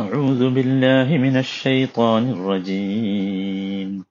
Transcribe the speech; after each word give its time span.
أعوذ 0.00 0.50
بالله 0.54 1.18
من 1.18 1.36
الشيطان 1.36 2.30
الرجيم. 2.30 4.04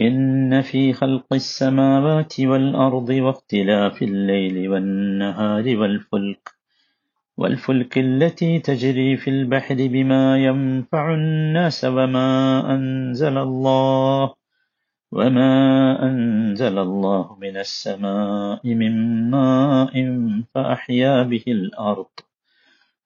إن 0.00 0.62
في 0.62 0.92
خلق 0.92 1.32
السماوات 1.32 2.40
والأرض 2.40 3.08
واختلاف 3.08 4.02
الليل 4.02 4.68
والنهار 4.68 5.76
والفلك 5.76 6.50
والفلك 7.36 7.98
التي 7.98 8.58
تجري 8.58 9.16
في 9.16 9.30
البحر 9.30 9.74
بما 9.74 10.38
ينفع 10.38 11.14
الناس 11.14 11.84
وما 11.84 12.30
أنزل 12.74 13.38
الله 13.38 14.34
وما 15.12 15.52
أنزل 16.02 16.78
الله 16.78 17.36
من 17.40 17.56
السماء 17.56 18.60
من 18.64 18.94
ماء 19.30 19.94
فأحيا 20.54 21.22
به 21.22 21.44
الأرض. 21.48 22.25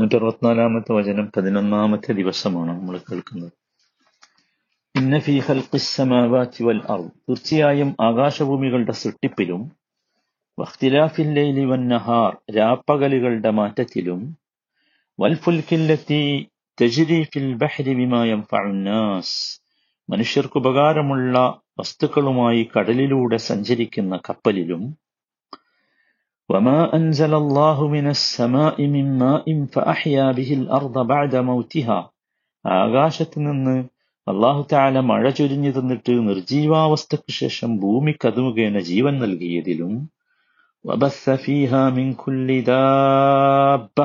നൂറ്റി 0.00 0.16
അറുപത്തിനാലാമത്തെ 0.16 0.92
വചനം 0.94 1.32
പതിനൊന്നാമത്തെ 1.36 2.12
ദിവസമാണ് 2.12 2.70
നമ്മൾ 2.70 2.98
കേൾക്കുന്നത്. 2.98 3.52
ഇന്ന 4.94 5.18
ഫീ 5.18 5.34
ഖൽഖിസ്സമാവാതി 5.38 6.64
വൽ 6.64 6.80
തീർച്ചയായും 7.28 7.96
ആകാശഭൂമികളുടെ 8.00 8.92
സൃഷ്ടിപ്പിലും 8.92 9.62
വഖ്തിലാഫിൽ 10.58 11.28
ലൈലി 11.34 11.64
വൻ 11.64 11.88
നഹാർ 11.88 12.30
രാപ്പകലുകളുടെ 12.56 13.50
മാറ്റത്തിലും 13.50 14.22
വൽഫുൽക്കില്ലത്തി 15.18 16.20
തജ്രി 16.78 17.20
ഫിൽ 17.32 17.54
ബഹ്രി 17.54 17.94
ബിമാ 17.94 18.20
യൻഫഉൻ 18.24 18.82
നാസ് 18.82 19.36
മനുഷ്യർക്ക് 20.08 20.58
ഉപകാരമുള്ള 20.58 21.36
വസ്തുക്കളുമായി 21.78 22.70
കടലിലൂടെ 22.74 23.36
സഞ്ചരിക്കുന്ന 23.50 24.16
കപ്പലിലും 24.28 24.82
وما 26.49 26.95
أنزل 26.95 27.33
الله 27.33 27.87
من 27.87 28.07
السماء 28.07 28.77
من 28.87 29.05
ماء 29.19 29.45
فأحيا 29.67 30.31
به 30.31 30.49
الأرض 30.53 30.95
بعد 31.07 31.33
موتها 31.43 31.99
ആകാശത്ത് 32.65 33.37
നിന്ന് 33.39 33.73
അള്ളാഹു 34.27 34.61
താല 34.71 35.01
മഴ 35.09 35.23
ചൊരിഞ്ഞു 35.31 35.71
തന്നിട്ട് 35.71 36.13
നിർജീവാവസ്ഥയ്ക്ക് 36.27 37.31
ശേഷം 37.33 37.71
ഭൂമിക്ക് 37.79 38.25
അത് 38.27 38.39
മുഖേന 38.39 38.79
ജീവൻ 38.87 39.13
നൽകിയതിലും 39.23 39.91
വബസ്സ 40.85 41.35
ഫീഹാ 41.43 41.81
മിൻ 41.97 42.07
കുല്ലി 42.21 42.57
ദാബ്ബ 42.69 43.97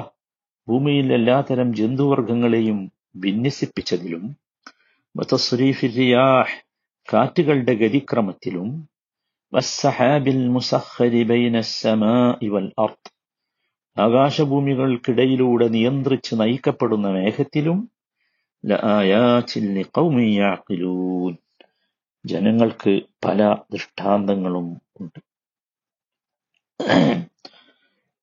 ഭൂമിയിൽ 0.68 1.08
എല്ലാത്തരം 1.12 1.70
ജന്തുവർഗങ്ങളെയും 1.80 2.78
വിന്യസിപ്പിച്ചതിലും 3.22 4.24
വതസ്രീഫി 5.14 5.90
റിയാഹ് 5.96 6.56
കാറ്റുകളുടെ 7.08 7.74
ഗതിക്രമത്തിലും 7.82 8.68
വസ്സഹാബിൽ 9.55 10.39
മുസഖരി 10.55 11.23
ബൈന 11.23 11.57
വൽ 12.53 12.67
അർദ് 12.79 13.09
ആകാശഭൂമികൾക്കിടയിലൂടെ 13.97 15.67
നിയന്ത്രിച്ച് 15.75 16.33
നയിക്കപ്പെടുന്ന 16.41 17.07
മേഘത്തിലും 17.17 17.77
ജനങ്ങൾക്ക് 22.25 22.93
പല 23.25 23.39
ദൃഷ്ടാന്തങ്ങളും 23.71 24.67
ഉണ്ട്. 25.01 25.19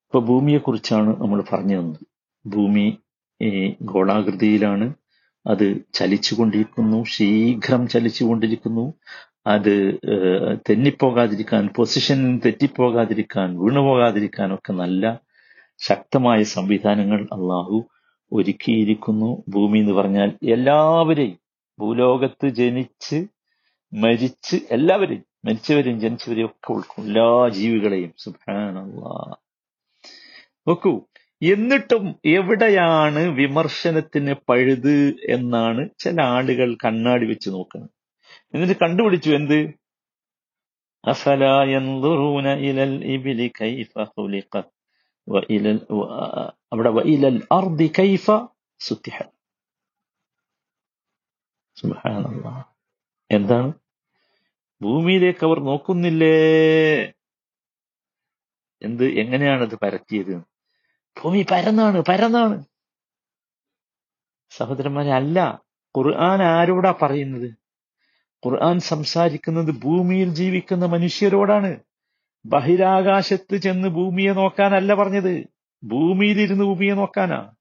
ഇപ്പൊ 0.05 0.19
ഭൂമിയെക്കുറിച്ചാണ് 0.19 1.11
നമ്മൾ 1.21 1.43
പറഞ്ഞു 1.53 1.77
തന്നത്. 1.79 2.03
ഭൂമി 2.45 2.85
ഗോളാകൃതിയിലാണ്. 3.91 4.87
അത് 5.45 5.65
ചലിച്ചുകൊണ്ടിരിക്കുന്നു 5.93 7.03
ശീഘ്രം 7.15 7.87
ചലിച്ചുകൊണ്ടിരിക്കുന്നു. 7.87 8.85
അത് 9.45 9.73
തെന്നിപ്പോകാതിരിക്കാൻ 10.67 11.63
പൊസിഷനിൽ 11.77 12.35
തെറ്റിപ്പോകാതിരിക്കാൻ 12.45 13.49
വീണുപോകാതിരിക്കാൻ 13.61 14.49
ഒക്കെ 14.57 14.73
നല്ല 14.73 15.05
ശക്തമായ 15.79 16.39
സംവിധാനങ്ങൾ 16.57 17.21
അള്ളാഹു 17.37 17.77
ഒരുക്കിയിരിക്കുന്നു. 18.31 19.29
ഭൂമി 19.53 19.79
എന്ന് 19.79 19.93
പറഞ്ഞാൽ 19.93 20.29
എല്ലാവരെയും 20.55 21.39
ഭൂലോകത്ത് 21.79 22.47
ജനിച്ച് 22.61 23.19
മരിച്ച് 23.93 24.57
എല്ലാവരെയും 24.77 25.25
മരിച്ചവരെയും 25.47 25.97
ജനിച്ചവരെയും 26.03 26.49
ഒക്കെ 26.51 26.71
ഉൾക്കും 26.73 27.03
എല്ലാ 27.07 27.27
ജീവികളെയും. 27.57 28.11
സുഭാനുള്ള 28.23 29.03
നോക്കൂ 30.67 30.93
എന്നിട്ടും 31.41 32.03
എവിടെയാണ് 32.37 33.21
വിമർശനത്തിന് 33.41 34.33
പഴുത് 34.49 34.95
എന്നാണ് 35.35 35.83
ചില 36.03 36.17
ആളുകൾ 36.35 36.69
കണ്ണാടി 36.85 37.25
വെച്ച് 37.31 37.49
നോക്കുന്നത്. 37.49 37.91
എന്നിട്ട് 38.53 38.79
കണ്ടുപിടിച്ചു 38.79 39.29
എന്ത്? 39.29 39.73
എന്താണ്? 53.31 53.73
ഭൂമിയിലേക്ക് 54.81 55.45
അവർ 55.45 55.59
നോക്കുന്നില്ലേ? 55.59 56.33
എന്ത് 58.81 59.05
എങ്ങനെയാണ് 59.05 59.61
അത് 59.61 59.75
പരത്തിയത്? 59.75 60.41
ഭൂമി 61.23 61.45
പരന്നാണ് 61.51 62.03
പരന്നാണ്. 62.09 62.63
സഹോദരന്മാരെ 64.49 65.11
അല്ല 65.11 65.63
ഖുർആൻ 65.97 66.43
ആരോടാ 66.43 66.91
പറയുന്നത്? 67.01 67.62
ഖുർആൻ 68.45 68.79
സംസാരിക്കുന്നത് 68.79 69.71
ഭൂമിയിൽ 69.83 70.29
ജീവിക്കുന്ന 70.29 70.85
മനുഷ്യരോടാണ്. 70.85 71.77
ബഹിരാകാശത്ത് 72.45 73.57
ചെന്ന് 73.57 73.87
ഭൂമിയെ 73.87 74.31
നോക്കാനല്ല 74.31 74.93
പറഞ്ഞത്. 74.93 75.43
ഭൂമിയിലിരുന്ന് 75.83 76.63
ഭൂമിയെ 76.63 76.93
നോക്കാനാ. 76.93 77.51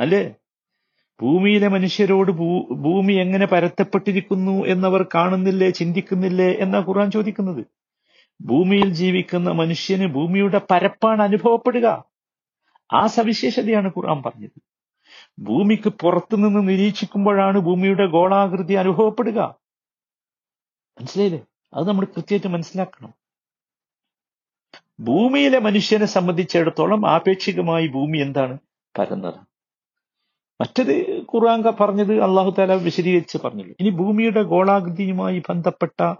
അല്ലേ? 0.00 0.34
ഭൂമിയിലെ 1.20 1.68
മനുഷ്യരോട് 1.68 2.32
ഭൂമി 2.72 3.12
എങ്ങനെ 3.12 3.46
പരത്തപ്പെട്ടിരിക്കുന്നു 3.46 4.66
എന്നവർ 4.66 5.06
കാണുന്നില്ലേ 5.14 5.70
ചിന്തിക്കുന്നില്ലേ 5.70 6.52
എന്നാ 6.52 6.78
ഖുർആൻ 6.80 7.10
ചോദിക്കുന്നത്. 7.10 7.64
ഭൂമിയിൽ 8.40 8.94
ജീവിക്കുന്ന 8.94 9.50
മനുഷ്യന് 9.50 10.06
ഭൂമിയുടെ 10.06 10.60
പരപ്പാണ് 10.70 11.22
അനുഭവപ്പെടുക. 11.22 12.04
ആ 12.92 13.06
സവിശേഷതയാണ് 13.06 13.88
ഖുർആൻ 13.88 14.22
പറഞ്ഞത്. 14.22 14.60
ഭൂമിക്ക് 15.38 15.88
പുറത്തുനിന്ന് 15.88 16.68
നിരീക്ഷിക്കുമ്പോഴാണ് 16.68 17.58
ഭൂമിയുടെ 17.58 18.06
ഗോളാകൃതി 18.06 18.74
അനുഭവപ്പെടുക. 18.74 19.54
മനസ്സിലായില്ലേ? 21.00 21.40
അത് 21.74 21.88
നമ്മൾ 21.88 22.04
കൃത്യമായിട്ട് 22.04 22.46
മനസ്സിലാക്കണം. 22.46 23.14
ഭൂമിയിലെ 25.00 25.58
മനുഷ്യനെ 25.58 26.06
സംബന്ധിച്ചിടത്തോളം 26.06 27.08
ആപേക്ഷികമായി 27.08 27.86
ഭൂമി 27.86 28.18
എന്താണ്? 28.18 28.58
പരന്നത്. 28.98 29.34
മറ്റത് 30.60 31.22
ഖുർആൻ 31.22 31.62
പറഞ്ഞത് 31.80 32.22
അള്ളാഹു 32.22 32.50
താല 32.50 32.74
വിശദീകരിച്ച് 32.74 33.38
പറഞ്ഞു 33.44 33.64
ഇനി 33.80 33.90
ഭൂമിയുടെ 33.90 34.42
ഗോളാകൃതിയുമായി 34.42 35.42
ബന്ധപ്പെട്ട 35.50 36.14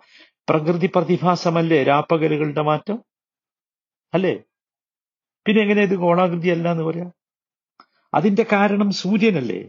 പ്രകൃതി 0.49 0.91
പ്രതിഭാസമല്ലേ? 0.97 1.83
രാപ്പകലുകളുടെ 1.83 2.63
മാറ്റം? 2.63 3.05
അല്ലേ? 4.15 4.43
പിന്നെ 5.47 5.63
എങ്ങനെ 5.63 5.83
ഇത് 5.83 5.95
ഗോളാകൃതി 5.95 6.49
അല്ല 6.49 6.71
എന്ന് 6.71 6.85
പറയാം? 6.85 7.13
അതിന്റെ 8.13 8.45
കാരണം 8.53 8.91
സൂര്യനല്ലേ? 9.01 9.61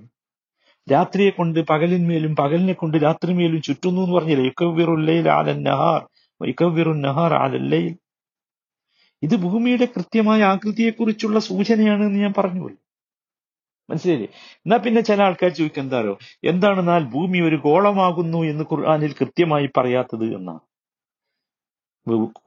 രാത്രിയെ 0.88 1.30
കൊണ്ട് 1.30 1.60
പകലിന്മേലും 1.72 2.34
പകലിനെ 2.36 2.74
കൊണ്ട് 2.74 2.98
രാത്രിമേലും 2.98 3.62
ചുറ്റുന്നു 3.62 4.02
എന്ന് 4.04 4.16
പറഞ്ഞില്ലേ? 4.18 4.46
ഇക്കവിറുല്ലയിൽ 4.52 5.28
ആലൻ 5.30 5.60
നഹാർ. 5.70 6.02
ഇക്കവിറു 6.42 6.94
നഹാർ 7.08 7.34
ആലല്ലയിൽ 7.44 7.96
ഇത് 9.24 9.36
ഭൂമിയുടെ 9.36 9.86
കൃത്യമായ 9.86 10.42
ആകൃതിയെക്കുറിച്ചുള്ള 10.44 11.40
സൂചനയാണ് 11.50 12.04
എന്ന് 12.04 12.20
ഞാൻ 12.20 12.34
പറഞ്ഞുപോയി 12.38 12.78
മനസ്സിലായില്ലേ? 13.90 14.30
എന്നാ 14.66 14.78
പിന്നെ 14.78 15.02
ചില 15.02 15.20
ആൾക്കാർ 15.22 15.50
ചോദിക്കും 15.50 15.84
എന്താറോ 15.84 16.14
എന്താണെന്നാൽ 16.44 17.04
ഭൂമി 17.16 17.40
ഒരു 17.48 17.58
ഗോളമാകുന്നു 17.68 18.40
എന്ന് 18.52 18.64
ഖുർആാനിൽ 18.72 19.14
കൃത്യമായി 19.22 19.68
പറയാത്തത് 19.78 20.26
എന്നാണ്. 20.38 20.64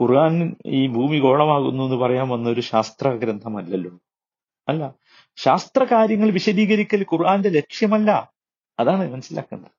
ഖുർആൻ 0.01 0.35
ഈ 0.79 0.81
ഭൂമി 0.89 1.19
ഗോളമാകുന്നു 1.21 1.83
എന്ന് 1.85 1.97
പറയാൻ 1.97 2.29
വന്ന 2.29 2.49
ഒരു 2.49 2.63
ശാസ്ത്ര 2.71 3.09
ഗ്രന്ഥമല്ലല്ലോ 3.23 3.93
അല്ല 4.69 4.83
ശാസ്ത്ര 5.37 5.85
കാര്യങ്ങൾ 5.85 6.31
വിശദീകരിക്കൽ 6.31 7.03
ഖുർആന്റെ 7.03 7.49
ലക്ഷ്യമല്ല. 7.49 8.33
അതാണ് 8.79 9.13
മനസ്സിലാക്കുന്നത് 9.13 9.71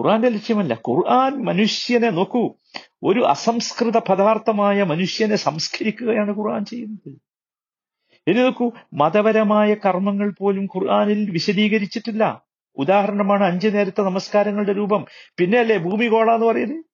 ഖുർആന്റെ 0.00 0.28
ലക്ഷ്യമല്ല. 0.28 0.74
ഖുർആൻ 0.74 1.44
മനുഷ്യനെ 1.44 2.10
നോക്കൂ. 2.10 2.54
ഒരു 3.02 3.20
അസംസ്കൃത 3.20 3.98
പദാർത്ഥമായ 3.98 4.82
മനുഷ്യനെ 4.82 5.36
സംസ്കരിക്കുകയാണ് 5.36 6.30
ഖുർആൻ 6.36 6.64
ചെയ്യുന്നത്. 6.64 7.18
ഇനി 8.26 8.38
നോക്കൂ 8.38 8.72
മതപരമായ 8.92 9.74
കർമ്മങ്ങൾ 9.74 10.34
പോലും 10.38 10.64
ഖുർആനിൽ 10.64 11.30
വിശദീകരിച്ചിട്ടില്ല. 11.30 12.42
ഉദാഹരണമാണ് 12.76 13.44
അഞ്ചു 13.44 13.68
നേരത്തെ 13.68 14.02
നമസ്കാരങ്ങളുടെ 14.02 14.72
രൂപം. 14.72 15.06
പിന്നെയല്ലേ 15.38 15.76
ഭൂമി 15.76 16.08
ഗോള 16.08 16.34
എന്ന് 16.34 16.46
പറയുന്നത്? 16.46 16.84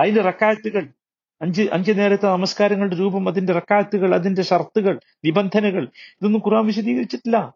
അതിന്റെ 0.00 0.20
റക്കാത്തുകൾ 0.20 0.88
അഞ്ച് 1.42 1.62
അഞ്ചു 1.72 1.92
നേരത്തെ 1.92 2.26
നമസ്കാരങ്ങളുടെ 2.26 2.96
രൂപം 2.96 3.28
അതിന്റെ 3.28 3.52
റക്കാത്തുകൾ 3.52 4.14
അതിന്റെ 4.14 4.42
ഷർത്തുകൾ 4.42 5.00
നിബന്ധനകൾ 5.24 5.88
ഇതൊന്നും 5.98 6.42
ഖുറാൻ 6.46 6.66
വിശദീകരിച്ചിട്ടില്ല. 6.66 7.54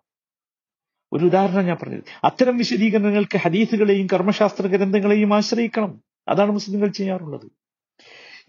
ഒരു 1.13 1.25
ഉദാഹരണം 1.25 1.67
ഞാൻ 1.67 1.77
പറഞ്ഞത്. 1.83 2.03
അത്തരം 2.25 2.57
വിശദീകരണങ്ങൾക്ക് 2.57 3.39
ഹദീസുകളെയും 3.39 4.07
കർമ്മശാസ്ത്ര 4.13 4.67
ഗ്രന്ഥങ്ങളെയും 4.67 5.35
ആശ്രയിക്കണം. 5.35 6.01
അതാണ് 6.29 6.53
മുസ്ലിങ്ങൾ 6.53 6.89
ചെയ്യാറുള്ളത്. 6.89 7.47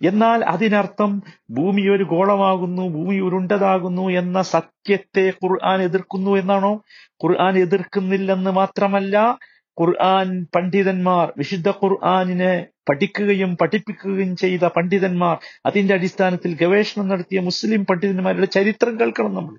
എന്നാൽ 0.06 0.46
അതിനർത്ഥം 0.46 1.24
ഭൂമി 1.50 1.82
ഒരു 1.82 2.04
ഗോളമാകുന്നു 2.04 2.82
ഭൂമി 2.82 3.20
ഉരുണ്ടതാകുന്നു 3.20 4.12
എന്ന 4.12 4.42
സത്യത്തെ 4.42 5.34
ഖുർആൻ 5.44 5.82
എതിർക്കുന്നു 5.82 6.36
എന്നാണോ? 6.36 6.84
ഖുർആൻ 7.24 7.58
എതിർക്കുന്നില്ലെന്ന് 7.58 8.52
മാത്രമല്ല 8.52 9.38
ഖുർആൻ 9.82 10.48
പണ്ഡിതന്മാർ 10.56 11.34
വിശുദ്ധ 11.38 11.70
ഖുർആനിനെ 11.70 12.66
പഠിക്കുകയും 12.88 13.52
പഠിപ്പിക്കുകയും 13.62 14.32
ചെയ്ത 14.44 14.66
പണ്ഡിതന്മാർ 14.78 15.36
അതിന്റെ 15.70 15.94
അടിസ്ഥാനത്തിൽ 15.98 16.52
ഗവേഷണം 16.62 17.08
നടത്തിയ 17.12 17.42
മുസ്ലിം 17.50 17.84
പണ്ഡിതന്മാരുടെ 17.90 18.50
ചരിത്രം 18.58 18.96
കേൾക്കണം 19.02 19.36
നമ്മൾ. 19.40 19.56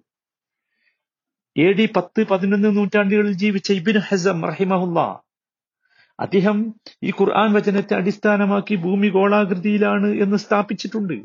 എ 1.56 1.69
ഡി 1.79 1.87
പത്ത് 1.97 2.21
പതിനൊന്ന് 2.31 2.71
നൂറ്റാണ്ടുകളിൽ 2.79 3.35
ജീവിച്ച 3.43 3.69
ഇബിൻ 3.81 3.99
ഹസം 4.09 4.38
റഹിമഹുല്ല 4.50 5.00
അദ്ദേഹം 6.19 6.59
ഈ 7.09 7.12
ഖുർആൻ 7.19 7.49
വചനത്തെ 7.56 7.94
അടിസ്ഥാനമാക്കി 8.00 8.75
ഭൂമി 8.85 9.09
ഗോളാകൃതിയിലാണ് 9.17 10.09
എന്ന് 10.25 10.38
സ്ഥാപിച്ചിട്ടുണ്ട്. 10.44 11.17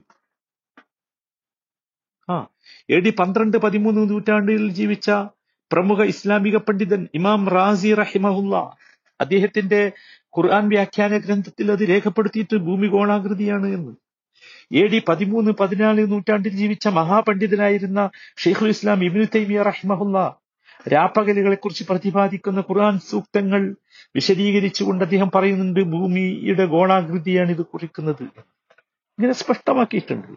ആ 2.29 2.35
എ 2.95 2.97
ഡി 3.05 3.11
പന്ത്രണ്ട് 3.19 3.57
പതിമൂന്ന് 3.65 4.01
നൂറ്റാണ്ടുകളിൽ 4.11 4.69
ജീവിച്ച 4.79 5.09
പ്രമുഖ 5.71 6.01
ഇസ്ലാമിക 6.13 6.57
പണ്ഡിതൻ 6.67 7.01
ഇമാം 7.19 7.41
റാസി 7.55 7.91
റഹിമഹുല്ല 8.01 8.55
അദ്ദേഹത്തിന്റെ 9.19 9.81
ഖുർആൻ 10.37 10.69
വ്യാഖ്യാന 10.69 11.17
ഗ്രന്ഥത്തിൽ 11.17 11.71
അത് 11.71 11.83
രേഖപ്പെടുത്തിയിട്ട് 11.89 12.55
ഭൂമി 12.57 12.87
ഗോളാകൃതിയാണ് 12.87 13.67
എന്ന്. 13.67 13.93
എ 14.71 14.87
ഡി 14.87 14.99
പതിമൂന്ന് 15.09 15.51
പതിനാല് 15.51 16.11
നൂറ്റാണ്ടിൽ 16.11 16.53
ജീവിച്ച 16.55 16.87
മഹാപണ്ഡിതനായിരുന്ന 16.87 18.09
ഷെയ്ഖുൽ 18.37 18.69
ഇസ്ലാം 18.69 19.03
ഇബിനു 19.03 19.25
തൈമിയ 19.35 19.61
റഹ്മഹുല്ല 19.61 20.39
രാപ്പകലുകളെ 20.93 21.55
കുറിച്ച് 21.55 21.83
പ്രതിപാദിക്കുന്ന 21.89 22.59
ഖുർആൻ 22.59 22.99
സൂക്തങ്ങൾ 22.99 23.61
വിശദീകരിച്ചുകൊണ്ട് 24.15 25.03
അദ്ദേഹം 25.03 25.31
പറയുന്നുണ്ട് 25.35 25.79
ഭൂമിയുടെ 25.79 26.65
ഗോളാകൃതിയാണ് 26.65 27.51
ഇത് 27.51 27.65
കുറിക്കുന്നത്. 27.65 28.23
ഇങ്ങനെ 29.17 29.33
സ്പഷ്ടമാക്കിയിട്ടുണ്ട്. 29.33 30.31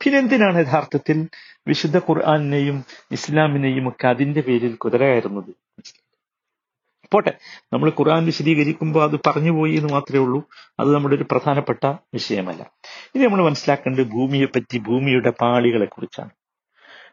പിന്നെന്തിനാണ് 0.00 0.58
യഥാർത്ഥത്തിൽ 0.58 1.18
വിശുദ്ധ 1.68 1.98
ഖുർആാനിനെയും 1.98 2.84
ഇസ്ലാമിനെയും 3.10 3.88
ഒക്കെ 3.88 4.06
അതിന്റെ 4.08 4.40
പേരിൽ 4.40 4.74
കുതിര 4.74 5.02
പോട്ടെ. 7.12 7.32
നമ്മൾ 7.72 7.90
ഖുർആൻ 7.90 8.26
വിശദീകരിക്കുമ്പോൾ 8.26 9.02
അത് 9.04 9.20
പറഞ്ഞു 9.26 9.50
പോയി 9.50 9.76
എന്ന് 9.76 9.92
മാത്രമേ 9.92 10.18
ഉള്ളൂ. 10.18 10.48
അത് 10.80 10.94
നമ്മുടെ 10.94 11.14
ഒരു 11.14 11.26
പ്രധാനപ്പെട്ട 11.30 11.86
വിഷയമല്ല. 11.86 12.70
ഇനി 13.14 13.24
നമ്മൾ 13.24 13.44
മനസ്സിലാക്കേണ്ടത് 13.44 14.06
ഭൂമിയെപ്പറ്റി 14.06 14.78
ഭൂമിയുടെ 14.78 15.30
പാളികളെ 15.30 15.84
കുറിച്ചാണ് 15.84 16.30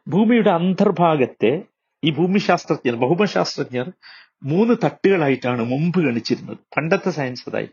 ഭൂമിയുടെ 0.07 0.49
അന്തർഭാഗത്തെ 0.49 1.61
ഈ 2.03 2.09
ഭൂമിശാസ്ത്രജ്ഞർ 2.09 2.95
ഭൗമശാസ്ത്രജ്ഞർ 2.95 3.91
മൂന്ന് 4.43 4.73
തട്ടുകളായിട്ടാണ് 4.83 5.63
മുമ്പ് 5.63 5.99
ഗണിച്ചിരുന്നത്. 5.99 6.57
പണ്ടത്തെ 6.77 7.09
സയൻസ് 7.09 7.49
അതായി. 7.49 7.69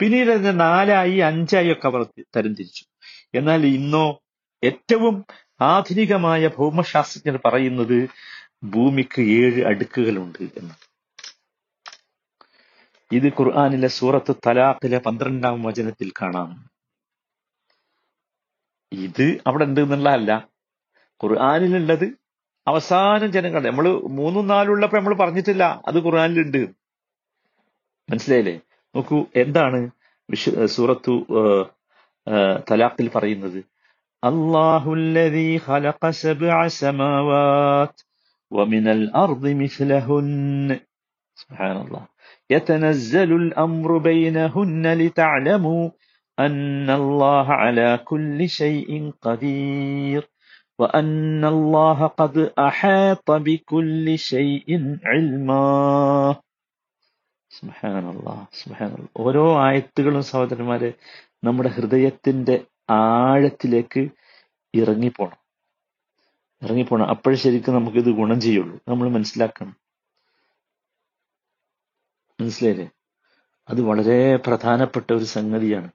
പിന്നീട് 0.00 0.30
അതിനെ 0.30 0.50
നാലായി 0.50 1.16
അഞ്ചായി 1.18 1.72
ഒക്കെ 1.72 1.86
അവർ 1.86 2.02
തരംതിരിച്ചു. 2.36 2.84
എന്നാൽ 3.34 3.66
ഇന്നോ 3.66 4.18
ഏറ്റവും 4.64 5.24
ആധുനികമായ 5.60 6.50
ഭൗമശാസ്ത്രജ്ഞർ 6.58 7.40
പറയുന്നത് 7.44 8.08
ഭൂമിക്ക് 8.64 9.20
ഏഴ് 9.20 9.64
അടുക്കുകളുണ്ട് 9.66 10.42
എന്ന് 10.42 10.91
ഇത് 13.11 13.27
ഖുർആാനിലെ 13.37 13.89
സൂറത്ത് 13.97 14.33
തലാഖിലെ 14.45 14.97
പന്ത്രണ്ടാം 15.05 15.57
വചനത്തിൽ 15.63 16.09
കാണാം 16.21 16.49
ഇത് 18.91 19.25
അവിടെ 19.47 19.65
ഉണ്ട് 19.65 19.79
എന്നുള്ളതല്ല 19.81 20.31
ഖുർആാനിലുള്ളത് 21.21 22.07
അവസാനം 22.67 23.29
ജനങ്ങളുടെ 23.35 23.69
നമ്മൾ 23.69 23.85
മൂന്നും 24.17 24.45
നാലും 24.47 24.71
ഉള്ളപ്പോ 24.71 24.97
നമ്മൾ 24.97 25.15
പറഞ്ഞിട്ടില്ല 25.15 25.63
അത് 25.89 25.97
ഖുർആാനിലുണ്ട് 26.05 26.61
മനസ്സിലായില്ലേ 28.09 28.55
നോക്കൂ 28.95 29.17
എന്താണ് 29.43 29.79
വിശു 30.29 30.51
സൂറത്തു 30.75 31.13
തലാഖിൽ 32.69 33.07
പറയുന്നത് 33.15 33.59
അള്ളാഹുല്ലദീ 34.23 35.47
ഖലഖ 35.67 36.11
സബ്അ 36.21 36.59
സമാവാത് 36.81 37.97
ومن 38.51 38.85
الأرض 38.89 39.43
مثلهن 39.63 40.69
سبحان 41.37 41.77
الله 41.77 42.03
يتنزل 42.51 43.31
الأمر 43.33 43.89
بينهن 43.99 44.85
لتعلموا 44.93 45.85
أن 46.37 46.89
الله 46.91 47.47
على 47.53 47.99
كل 48.05 48.49
شيء 48.51 48.89
قدير 49.21 50.21
وأن 50.79 51.45
الله 51.45 51.99
قد 52.19 52.35
أحاط 52.59 53.27
بكل 53.47 54.05
شيء 54.29 54.67
علما 55.05 55.65
സുഹാനല്ലാ 57.51 58.33
സുഹാനല്ല 58.59 59.05
ഓരോ 59.21 59.43
ആയത്തുകളും 59.57 60.23
സഹോദരന്മാരെ 60.29 60.89
നമ്മുടെ 61.43 61.69
ഹൃദയത്തിന്റെ 61.69 62.55
ആഴത്തിലേക്ക് 62.97 64.01
ഇറങ്ങിപ്പോണം 64.73 65.39
ഇറങ്ങിപ്പോണം 66.61 67.07
അപ്പോഴേ 67.13 67.37
ശരിക്കും 67.43 67.77
നമുക്കിത് 67.77 68.09
ഗുണം 68.19 68.39
ചെയ്യുള്ളൂ 68.45 68.75
നമ്മൾ 68.89 69.07
മനസ്സിലാക്കണം 69.09 69.75
മനസ്സിലായില്ലേ? 72.40 72.90
അത് 73.68 73.80
വളരെ 73.80 74.36
പ്രധാനപ്പെട്ട 74.36 75.12
ഒരു 75.12 75.24
സംഗതിയാണ്. 75.24 75.90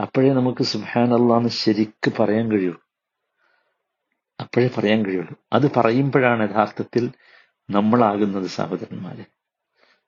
അപ്പോഴേ 0.00 0.32
നമുക്ക് 0.32 0.62
സുഹാൻ 0.62 1.14
അള്ളാന്ന് 1.14 1.48
ശരിക്ക് 1.48 2.12
പറയാൻ 2.20 2.52
കഴിയുള്ളൂ. 2.52 2.80
അപ്പോഴേ 4.40 4.70
പറയാൻ 4.78 5.06
കഴിയുള്ളൂ. 5.06 5.34
അത് 5.52 5.74
പറയുമ്പോഴാണ് 5.74 6.50
യഥാർത്ഥത്തിൽ 6.50 7.10
നമ്മളാകുന്നത് 7.70 8.46
സഹോദരന്മാരെ. 8.46 9.24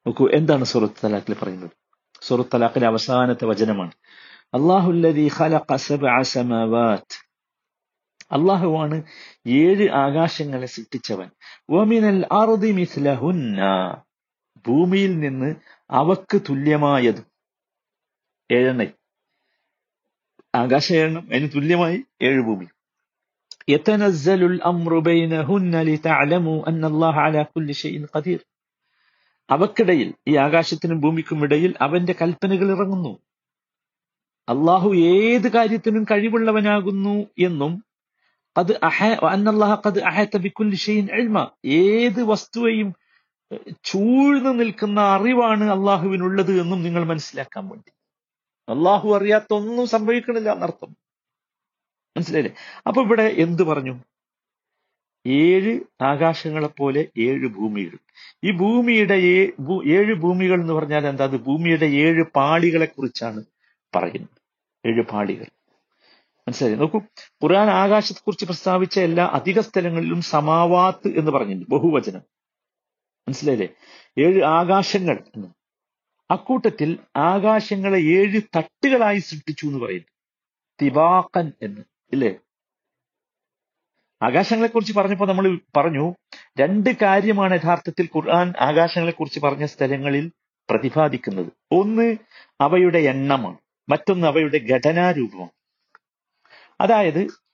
നോക്കൂ 0.06 0.28
എന്താണ് 0.34 0.64
സൂറത്ത് 0.64 1.06
തലാഖിൽ 1.06 1.34
പറയുന്നത്? 1.42 1.70
സൂറത്ത് 2.22 2.50
തലാഖിലെ 2.54 2.86
അവസാനത്തെ 2.86 3.44
വചനമാണ്. 3.44 3.90
സമാവാത് 6.22 7.26
അള്ളാഹുവാണ് 8.32 9.02
ഏഴ് 9.46 9.90
ആകാശങ്ങളെ 9.90 10.66
സൃഷ്ടിച്ചവൻ. 10.66 11.30
ഭൂമിയിൽ 14.65 15.13
നിന്ന് 15.19 15.49
അവക്ക് 15.89 16.37
തുല്യമായതും 16.49 17.27
ഏഴെണ്ണ 18.49 18.83
ആകാശ 20.53 20.87
ഏഴെണ്ണം 20.93 21.25
അതിന് 21.29 21.49
തുല്യമായി 21.55 21.99
ഏഴ് 22.21 22.43
ഭൂമി 22.49 22.67
يتنزل 23.67 24.41
الأمر 24.43 24.91
بينهن 25.01 25.73
لتعلموا 25.83 26.59
أن 26.69 26.81
الله 26.85 27.15
على 27.15 27.41
كل 27.53 27.67
شيء 27.73 27.95
قدير 28.07 28.39
അവക്കിടയിൽ 29.49 30.09
ഈ 30.29 30.33
ആകാശത്തിനും 30.37 30.97
ഭൂമിക്കും 31.03 31.39
ഇടയിൽ 31.45 31.71
അവന്റെ 31.85 32.13
കൽപ്പനകൾ 32.19 32.67
ഇറങ്ങുന്നു 32.75 33.13
അള്ളാഹു 34.47 34.89
ഏത് 35.13 35.47
കാര്യത്തിനും 35.55 36.03
കഴിവുള്ളവനാകുന്നു 36.03 37.15
എന്നും 37.47 37.73
അത് 38.55 38.71
എൽമ 41.11 41.37
ഏത് 41.79 42.21
വസ്തുവയും 42.31 42.89
ചൂഴ്ന്നു 43.84 44.50
നിൽക്കുന്ന 44.50 45.00
അറിവാണ് 45.00 45.64
അള്ളാഹുവിനുള്ളത് 45.64 46.60
എന്നും 46.60 46.82
നിങ്ങൾ 46.82 47.04
മനസ്സിലാക്കാൻ 47.04 47.68
വേണ്ടി. 47.68 47.92
അള്ളാഹു 48.68 49.16
അറിയാത്ത 49.16 49.54
ഒന്നും 49.54 49.86
സംഭവിക്കണില്ല 49.86 50.52
എന്നർത്ഥം. 50.52 50.96
മനസ്സിലായില്ലേ? 52.16 52.54
അപ്പൊ 52.86 53.02
ഇവിടെ 53.02 53.22
എന്ത് 53.22 53.62
പറഞ്ഞു? 53.62 53.98
ഏഴ് 55.26 55.80
ആകാശങ്ങളെപ്പോലെ 56.02 57.08
ഏഴ് 57.18 57.46
ഭൂമികൾ. 57.46 57.98
ഈ 58.44 58.50
ഭൂമിയുടെ 58.50 59.14
ഏഴ് 59.14 60.14
ഭൂമികൾ 60.14 60.60
എന്ന് 60.60 60.72
പറഞ്ഞാൽ 60.72 61.06
എന്താ? 61.06 61.24
അത് 61.24 61.36
ഭൂമിയുടെ 61.36 61.86
ഏഴ് 61.86 62.24
പാളികളെ 62.34 62.86
കുറിച്ചാണ് 62.86 63.44
പറയുന്നത്. 63.96 64.42
ഏഴ് 64.88 65.02
പാളികൾ. 65.02 65.46
മനസ്സിലായി 66.48 66.74
നോക്കൂ 66.74 66.98
ഖുർആൻ 67.42 67.70
ആകാശത്തെ 67.70 68.20
കുറിച്ച് 68.20 68.44
പ്രസ്താവിച്ച 68.44 69.00
എല്ലാ 69.00 69.26
അധിക 69.26 69.60
സ്ഥലങ്ങളിലും 69.60 70.22
സമാവാത്ത് 70.22 71.08
എന്ന് 71.18 71.30
പറഞ്ഞിട്ടുണ്ട്. 71.30 71.70
ബഹുവചനം. 71.70 72.35
മനസ്സിലായില്ലേ? 73.28 73.68
ഏഴ് 74.18 74.42
ആകാശങ്ങൾ 74.44 75.18
എന്ന്. 75.34 75.48
അക്കൂട്ടത്തിൽ 76.30 76.98
ആകാശങ്ങളെ 77.16 77.98
ഏഴ് 77.98 78.40
തട്ടുകളായി 78.56 79.18
സൃഷ്ടിച്ചു 79.18 79.66
എന്ന് 79.66 79.84
പറയുന്നു. 79.84 80.06
തിബാക്കൻ 80.82 81.52
എന്ന്. 81.62 81.80
ഇല്ലേ? 82.12 82.34
ആകാശങ്ങളെ 84.22 84.68
കുറിച്ച് 84.68 84.92
പറഞ്ഞപ്പോൾ 84.92 85.28
നമ്മൾ 85.28 85.58
പറഞ്ഞു 85.76 86.14
രണ്ട് 86.60 86.90
കാര്യമാണ് 87.02 87.54
യഥാർത്ഥത്തിൽ 87.54 88.08
ഖുർആൻ 88.16 88.52
ആകാശങ്ങളെ 88.60 89.12
കുറിച്ച് 89.12 89.40
പറഞ്ഞ 89.40 89.66
സ്ഥലങ്ങളിൽ 89.66 90.32
പ്രതിപാദിക്കുന്നത്. 90.70 91.46
ഒന്ന് 91.72 92.16
അവയുടെ 92.60 92.98
എണ്ണമാണ്. 92.98 93.58
മറ്റൊന്ന് 93.88 94.26
അവയുടെ 94.26 94.58
ഘടനാരൂപമാണ്. 94.58 95.50
അതായത് 96.80 97.45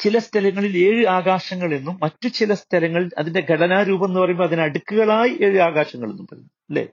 ചില 0.00 0.18
സ്ഥലങ്ങളിൽ 0.18 0.78
ഏഴ് 0.78 1.06
ആകാശങ്ങൾ 1.06 1.74
എന്നും 1.74 2.00
മറ്റു 2.02 2.28
ചില 2.28 2.54
സ്ഥലങ്ങളിൽ 2.54 3.10
അതിന്റെ 3.18 3.46
ഘടനാരൂപം 3.50 4.06
എന്ന് 4.06 4.20
പറയുമ്പോൾ 4.20 4.44
അതിന് 4.44 4.60
അടുക്കുകളായി 4.60 5.38
ഏഴ് 5.42 5.60
ആകാശങ്ങൾ 5.60 6.10
എന്നും 6.10 6.26
പറയുന്നു 6.26 6.50
അല്ലേ? 6.68 6.88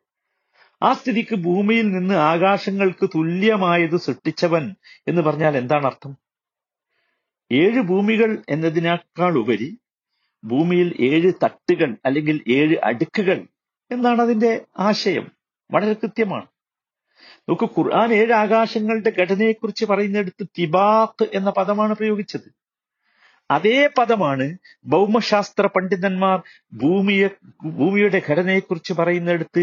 ആ 0.83 0.93
സ്ഥിതിക്ക് 0.93 1.35
ഭൂമിയിൽ 1.35 1.87
നിന്ന് 1.89 2.15
ആകാശങ്ങൾക്ക് 2.15 3.09
തുല്യമായത് 3.15 3.97
സൃഷ്ടിച്ചവൻ 3.97 4.75
എന്ന് 5.07 5.21
പറഞ്ഞാൽ 5.21 5.57
എന്താണ് 5.57 5.85
അർത്ഥം? 5.85 6.17
ഏഴ് 7.51 7.81
ഭൂമികൾ 7.81 8.43
എന്നതിനേക്കാൾ 8.49 9.37
ഉപരി 9.37 9.77
ഭൂമിയിൽ 10.43 10.93
ഏഴ് 10.99 11.31
തട്ടുകൾ 11.43 11.97
അല്ലെങ്കിൽ 12.05 12.41
ഏഴ് 12.47 12.77
അടുക്കുകൾ 12.83 13.47
എന്നാണ് 13.91 14.21
അതിന്റെ 14.21 14.61
ആശയം. 14.79 15.31
വളരെ 15.71 15.93
കൃത്യമാണ്. 15.93 16.45
നോക്കൂ 17.49 17.65
ഖുർആൻ 17.65 18.13
ഏഴ് 18.13 18.33
ആകാശങ്ങളുടെ 18.33 19.13
ഘടനയെക്കുറിച്ച് 19.21 19.85
പറയുന്നിടത്ത് 19.85 20.47
തിബാത്ത് 20.59 21.29
എന്ന 21.33 21.49
പദമാണ് 21.49 21.95
പ്രയോഗിച്ചത്. 21.95 22.66
അതേ 23.49 23.89
പദമാണ് 23.97 24.45
ഭൗമശാസ്ത്ര 24.87 25.65
പണ്ഡിതന്മാർ 25.75 26.37
ഭൂമിയെ 26.73 27.27
ഭൂമിയുടെ 27.77 28.21
ഘടനയെക്കുറിച്ച് 28.29 28.93
പറയുന്നിടത്ത് 28.93 29.61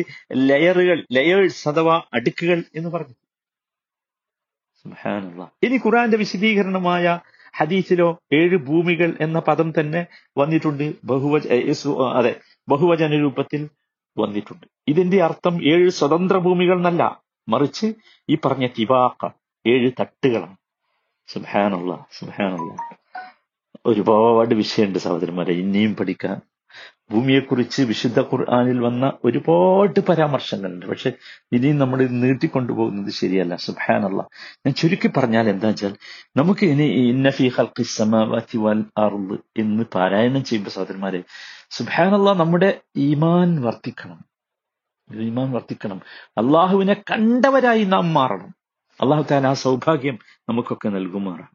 ലെയറുകൾ 0.48 0.98
ലെയേഴ്സ് 1.12 1.68
അഥവാ 1.68 1.96
അടുക്കുകൾ 2.14 2.64
എന്ന് 2.74 2.90
പറഞ്ഞു. 2.90 3.16
ഇനി 5.66 5.76
ഖുറാന്റെ 5.84 6.16
വിശദീകരണമായ 6.16 7.04
ഹദീസിലോ 7.58 8.08
ഏഴ് 8.32 8.56
ഭൂമികൾ 8.68 9.10
എന്ന 9.20 9.38
പദം 9.48 9.68
തന്നെ 9.80 10.02
വന്നിട്ടുണ്ട്. 10.38 10.86
ബഹുവച 11.04 11.46
അതെ 12.18 12.32
ബഹുവചന 12.68 13.20
രൂപത്തിൽ 13.24 13.62
വന്നിട്ടുണ്ട്. 14.16 14.66
ഇതിന്റെ 14.88 15.18
അർത്ഥം 15.24 15.54
ഏഴ് 15.72 15.88
സ്വതന്ത്ര 15.90 16.36
ഭൂമികൾ 16.38 16.76
എന്നല്ല 16.76 17.04
മറിച്ച് 17.48 17.86
ഈ 18.28 18.36
പറഞ്ഞ 18.44 18.66
തിവാക്ക 18.78 19.22
ഏഴ് 19.64 19.90
തട്ടുകളാണ്. 20.00 20.56
സുഹാനുള്ള 21.28 21.92
സുബാനുള്ള 22.12 22.70
ഒരുപാട് 23.86 24.54
വിഷയമുണ്ട് 24.54 24.98
സഹോദരന്മാരെ. 24.98 25.52
ഇനിയും 25.52 25.96
പഠിക്കാൻ 25.96 26.40
ഭൂമിയെക്കുറിച്ച് 27.10 27.82
വിശുദ്ധ 27.82 28.20
ഖുർആാനിൽ 28.20 28.80
വന്ന 28.80 29.12
ഒരുപാട് 29.24 30.00
പരാമർശങ്ങളുണ്ട്. 30.00 30.86
പക്ഷെ 30.86 31.12
ഇനിയും 31.52 31.78
നമ്മൾ 31.78 32.06
നീട്ടിക്കൊണ്ടുപോകുന്നത് 32.06 33.12
ശരിയല്ല. 33.12 33.56
സുബാനല്ല 33.56 34.28
ഞാൻ 34.66 34.74
ചുരുക്കി 34.74 35.10
പറഞ്ഞാൽ 35.16 35.48
എന്താ 35.48 35.68
വെച്ചാൽ 35.68 35.96
നമുക്ക് 36.36 36.66
ഇനി 36.66 36.82
ഇന്നഫി 36.82 37.10
ഇന്ന 37.12 37.30
ഫീ 37.30 37.48
ഖൽഖി 37.48 37.82
സമാവാതി 37.82 38.58
വൽ 38.58 38.84
അർദ് 38.98 39.38
എന്ന് 39.56 39.84
പാരായണം 39.94 40.44
ചെയ്യുമ്പോൾ 40.44 40.70
സഹോദരന്മാരെ 40.70 41.22
സുബാനല്ല 41.70 42.32
നമ്മുടെ 42.32 42.80
ഈമാൻ 42.96 43.62
വർദ്ധിക്കണം. 43.62 44.24
ഈമാൻ 45.14 45.52
വർദ്ധിക്കണം. 45.52 46.00
അള്ളാഹുവിനെ 46.28 46.94
കണ്ടവരായി 46.94 47.84
നാം 47.84 48.14
മാറണം. 48.14 48.54
അള്ളാഹു 49.00 49.24
താൻ 49.30 49.46
ആ 49.46 49.52
സൗഭാഗ്യം 49.52 50.18
നമുക്കൊക്കെ 50.48 50.88
നൽകുമാറാണ്. 50.88 51.48